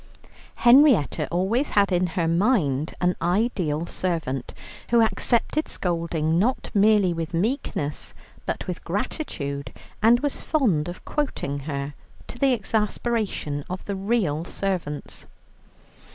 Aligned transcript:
Henrietta 0.55 1.27
always 1.29 1.69
had 1.77 1.91
in 1.91 2.07
her 2.17 2.27
mind 2.27 2.95
an 3.01 3.15
ideal 3.21 3.85
servant, 3.85 4.51
who 4.89 4.99
accepted 5.03 5.67
scolding 5.67 6.39
not 6.39 6.71
merely 6.73 7.13
with 7.13 7.35
meekness 7.35 8.15
but 8.47 8.65
with 8.65 8.83
gratitude, 8.83 9.71
and 10.01 10.21
was 10.21 10.41
fond 10.41 10.87
of 10.87 11.05
quoting 11.05 11.59
her, 11.69 11.93
to 12.25 12.39
the 12.39 12.51
exasperation 12.51 13.63
of 13.69 13.85
the 13.85 13.95
real 13.95 14.43
servants. 14.43 15.27